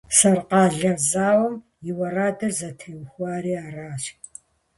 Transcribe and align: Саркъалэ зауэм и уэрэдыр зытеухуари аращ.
Саркъалэ 0.17 0.91
зауэм 1.09 1.55
и 1.89 1.91
уэрэдыр 1.97 2.51
зытеухуари 2.57 3.53
аращ. 3.65 4.03